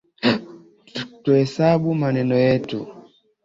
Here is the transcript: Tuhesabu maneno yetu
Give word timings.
Tuhesabu 1.23 1.89
maneno 2.03 2.35
yetu 2.45 2.79